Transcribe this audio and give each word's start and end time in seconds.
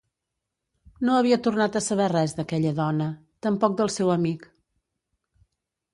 No 1.09 1.17
havia 1.17 1.37
tornat 1.49 1.77
a 1.79 1.83
saber 1.89 2.09
res 2.15 2.35
d'aquella 2.39 2.73
dona, 2.81 3.11
tampoc 3.47 3.79
del 3.83 3.93
seu 3.97 4.11
amic. 4.19 4.49